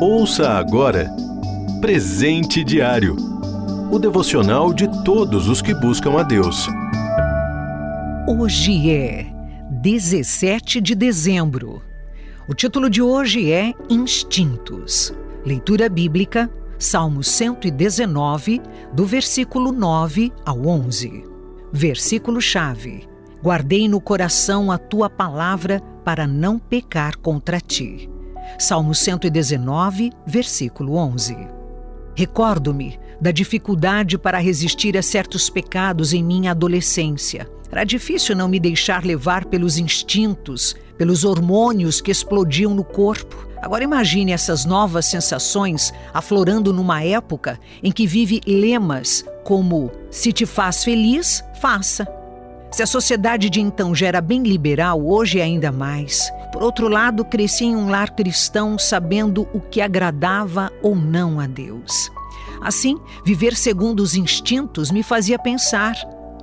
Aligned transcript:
Ouça 0.00 0.50
agora 0.50 1.10
Presente 1.80 2.64
Diário 2.64 3.16
o 3.90 3.98
devocional 3.98 4.74
de 4.74 4.88
todos 5.04 5.48
os 5.48 5.62
que 5.62 5.72
buscam 5.72 6.18
a 6.18 6.24
Deus. 6.24 6.66
Hoje 8.26 8.90
é 8.90 9.26
17 9.70 10.80
de 10.80 10.96
dezembro. 10.96 11.80
O 12.48 12.54
título 12.54 12.90
de 12.90 13.00
hoje 13.00 13.52
é 13.52 13.72
Instintos. 13.88 15.14
Leitura 15.46 15.88
bíblica, 15.88 16.50
Salmo 16.76 17.22
119, 17.22 18.60
do 18.92 19.06
versículo 19.06 19.70
9 19.70 20.32
ao 20.44 20.66
11. 20.66 21.24
Versículo-chave: 21.72 23.06
Guardei 23.42 23.88
no 23.88 24.00
coração 24.00 24.72
a 24.72 24.78
tua 24.78 25.08
palavra 25.08 25.80
para 26.04 26.26
não 26.26 26.58
pecar 26.58 27.16
contra 27.16 27.58
ti. 27.60 28.10
Salmo 28.58 28.94
119, 28.94 30.12
versículo 30.26 30.96
11. 30.96 31.36
Recordo-me 32.14 32.98
da 33.20 33.30
dificuldade 33.30 34.18
para 34.18 34.38
resistir 34.38 34.96
a 34.96 35.02
certos 35.02 35.48
pecados 35.50 36.12
em 36.12 36.22
minha 36.22 36.50
adolescência. 36.50 37.48
Era 37.70 37.82
difícil 37.82 38.36
não 38.36 38.46
me 38.46 38.60
deixar 38.60 39.04
levar 39.04 39.46
pelos 39.46 39.78
instintos, 39.78 40.76
pelos 40.96 41.24
hormônios 41.24 42.00
que 42.00 42.10
explodiam 42.10 42.72
no 42.72 42.84
corpo. 42.84 43.48
Agora 43.60 43.82
imagine 43.82 44.30
essas 44.30 44.64
novas 44.64 45.06
sensações 45.06 45.92
aflorando 46.12 46.72
numa 46.72 47.02
época 47.02 47.58
em 47.82 47.90
que 47.90 48.06
vive 48.06 48.40
lemas 48.46 49.24
como: 49.42 49.90
se 50.10 50.32
te 50.32 50.46
faz 50.46 50.84
feliz, 50.84 51.42
faça. 51.60 52.06
Se 52.74 52.82
a 52.82 52.88
sociedade 52.88 53.48
de 53.48 53.60
então 53.60 53.94
já 53.94 54.08
era 54.08 54.20
bem 54.20 54.42
liberal, 54.42 55.00
hoje 55.06 55.38
é 55.38 55.44
ainda 55.44 55.70
mais. 55.70 56.28
Por 56.52 56.60
outro 56.60 56.88
lado, 56.88 57.24
cresci 57.24 57.66
em 57.66 57.76
um 57.76 57.88
lar 57.88 58.10
cristão 58.10 58.76
sabendo 58.76 59.46
o 59.54 59.60
que 59.60 59.80
agradava 59.80 60.72
ou 60.82 60.96
não 60.96 61.38
a 61.38 61.46
Deus. 61.46 62.10
Assim, 62.60 62.98
viver 63.24 63.54
segundo 63.54 64.00
os 64.00 64.16
instintos 64.16 64.90
me 64.90 65.04
fazia 65.04 65.38
pensar: 65.38 65.94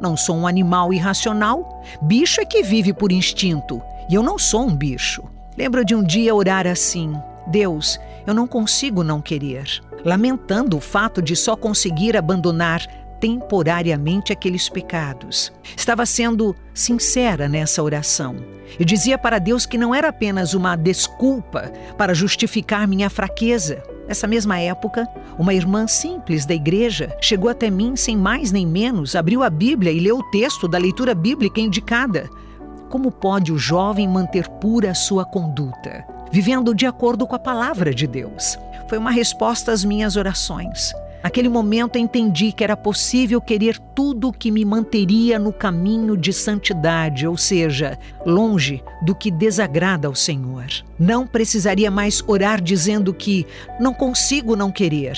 não 0.00 0.16
sou 0.16 0.34
um 0.36 0.48
animal 0.48 0.92
irracional, 0.92 1.80
bicho 2.02 2.40
é 2.40 2.44
que 2.44 2.60
vive 2.60 2.92
por 2.92 3.12
instinto, 3.12 3.80
e 4.10 4.16
eu 4.16 4.22
não 4.22 4.36
sou 4.36 4.66
um 4.66 4.74
bicho. 4.74 5.22
Lembro 5.56 5.84
de 5.84 5.94
um 5.94 6.02
dia 6.02 6.34
orar 6.34 6.66
assim: 6.66 7.14
Deus, 7.46 8.00
eu 8.26 8.34
não 8.34 8.48
consigo 8.48 9.04
não 9.04 9.22
querer, 9.22 9.80
lamentando 10.04 10.76
o 10.76 10.80
fato 10.80 11.22
de 11.22 11.36
só 11.36 11.54
conseguir 11.54 12.16
abandonar 12.16 12.84
temporariamente 13.20 14.32
aqueles 14.32 14.68
pecados. 14.68 15.52
Estava 15.76 16.04
sendo 16.06 16.54
sincera 16.74 17.48
nessa 17.48 17.82
oração 17.82 18.36
e 18.78 18.84
dizia 18.84 19.16
para 19.16 19.38
Deus 19.38 19.64
que 19.66 19.78
não 19.78 19.94
era 19.94 20.08
apenas 20.08 20.54
uma 20.54 20.76
desculpa 20.76 21.72
para 21.96 22.14
justificar 22.14 22.86
minha 22.86 23.08
fraqueza. 23.08 23.82
Nessa 24.08 24.26
mesma 24.26 24.58
época, 24.58 25.06
uma 25.38 25.52
irmã 25.52 25.86
simples 25.86 26.46
da 26.46 26.54
igreja 26.54 27.16
chegou 27.20 27.50
até 27.50 27.68
mim 27.70 27.96
sem 27.96 28.16
mais 28.16 28.52
nem 28.52 28.66
menos, 28.66 29.16
abriu 29.16 29.42
a 29.42 29.50
Bíblia 29.50 29.90
e 29.90 29.98
leu 29.98 30.18
o 30.18 30.30
texto 30.30 30.68
da 30.68 30.78
leitura 30.78 31.14
bíblica 31.14 31.60
indicada. 31.60 32.28
Como 32.88 33.10
pode 33.10 33.52
o 33.52 33.58
jovem 33.58 34.06
manter 34.06 34.48
pura 34.48 34.92
a 34.92 34.94
sua 34.94 35.24
conduta, 35.24 36.04
vivendo 36.30 36.72
de 36.72 36.86
acordo 36.86 37.26
com 37.26 37.34
a 37.34 37.38
palavra 37.38 37.92
de 37.92 38.06
Deus? 38.06 38.56
Foi 38.88 38.96
uma 38.96 39.10
resposta 39.10 39.72
às 39.72 39.84
minhas 39.84 40.16
orações. 40.16 40.92
Naquele 41.26 41.48
momento 41.48 41.98
entendi 41.98 42.52
que 42.52 42.62
era 42.62 42.76
possível 42.76 43.40
querer 43.40 43.80
tudo 43.96 44.32
que 44.32 44.48
me 44.48 44.64
manteria 44.64 45.40
no 45.40 45.52
caminho 45.52 46.16
de 46.16 46.32
santidade, 46.32 47.26
ou 47.26 47.36
seja, 47.36 47.98
longe 48.24 48.80
do 49.02 49.12
que 49.12 49.28
desagrada 49.28 50.06
ao 50.06 50.14
Senhor. 50.14 50.66
Não 50.96 51.26
precisaria 51.26 51.90
mais 51.90 52.22
orar 52.28 52.62
dizendo 52.62 53.12
que 53.12 53.44
não 53.80 53.92
consigo 53.92 54.54
não 54.54 54.70
querer. 54.70 55.16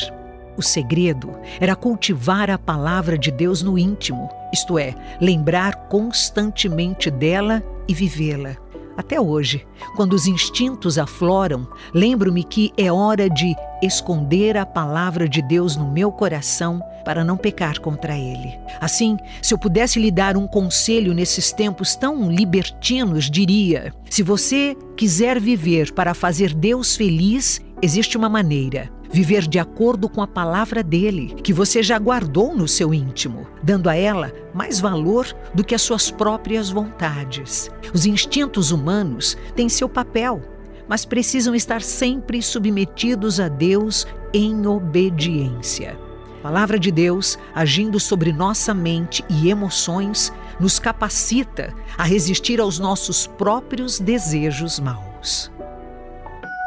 O 0.57 0.63
segredo 0.63 1.31
era 1.61 1.77
cultivar 1.77 2.49
a 2.49 2.57
palavra 2.57 3.19
de 3.19 3.31
Deus 3.31 3.63
no 3.63 3.79
íntimo, 3.79 4.31
isto 4.51 4.79
é, 4.79 4.95
lembrar 5.21 5.89
constantemente 5.91 7.11
dela 7.11 7.63
e 7.87 7.93
vivê-la. 7.93 8.57
Até 8.97 9.21
hoje, 9.21 9.65
quando 9.95 10.15
os 10.15 10.27
instintos 10.27 10.99
afloram, 10.99 11.69
lembro-me 11.93 12.43
que 12.43 12.73
é 12.79 12.91
hora 12.91 13.29
de 13.29 13.55
esconder 13.83 14.57
a 14.57 14.67
palavra 14.67 15.29
de 15.29 15.43
Deus 15.43 15.77
no 15.77 15.91
meu 15.91 16.11
coração 16.11 16.83
para 17.05 17.25
não 17.25 17.37
pecar 17.37 17.81
contra 17.81 18.17
ele. 18.17 18.59
Assim, 18.81 19.17
se 19.41 19.55
eu 19.55 19.59
pudesse 19.59 19.99
lhe 19.99 20.11
dar 20.11 20.37
um 20.37 20.47
conselho 20.47 21.15
nesses 21.15 21.53
tempos 21.53 21.97
tão 21.97 22.31
libertinos, 22.31 23.31
diria: 23.31 23.93
se 24.11 24.23
você 24.23 24.77
quiser 24.97 25.41
viver 25.41 25.93
para 25.93 26.15
fazer 26.15 26.55
Deus 26.55 26.97
feliz, 26.97 27.61
existe 27.81 28.17
uma 28.17 28.29
maneira 28.29 28.91
viver 29.11 29.47
de 29.47 29.59
acordo 29.59 30.09
com 30.09 30.23
a 30.23 30.27
palavra 30.27 30.83
dele, 30.83 31.35
que 31.43 31.53
você 31.53 31.83
já 31.83 31.99
guardou 31.99 32.55
no 32.55 32.69
seu 32.69 32.93
íntimo, 32.93 33.47
dando 33.63 33.89
a 33.89 33.95
ela 33.95 34.33
mais 34.55 34.81
valor 34.81 35.27
do 35.55 35.65
que 35.65 35.75
as 35.75 35.83
suas 35.83 36.11
próprias 36.11 36.71
vontades. 36.71 37.71
Os 37.93 38.07
instintos 38.07 38.71
humanos 38.71 39.37
têm 39.57 39.69
seu 39.69 39.89
papel, 39.89 40.43
mas 40.89 41.05
precisam 41.05 41.55
estar 41.55 41.83
sempre 41.83 42.43
submetidos 42.43 43.39
a 43.39 43.49
Deus 43.49 44.07
em 44.33 44.67
obediência. 44.67 45.99
A 46.39 46.43
palavra 46.43 46.79
de 46.79 46.91
Deus, 46.91 47.39
agindo 47.55 48.01
sobre 48.01 48.33
nossa 48.33 48.73
mente 48.73 49.25
e 49.29 49.51
emoções, 49.51 50.33
nos 50.59 50.79
capacita 50.79 51.75
a 51.97 52.05
resistir 52.05 52.61
aos 52.61 52.79
nossos 52.79 53.27
próprios 53.27 53.99
desejos 53.99 54.81
maus. 54.81 55.51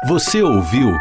Você 0.06 0.42
ouviu 0.42 0.92